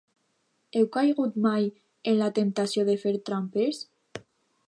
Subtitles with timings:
[0.79, 1.67] Heu caigut mai
[2.13, 3.85] en la temptació de fer trampes?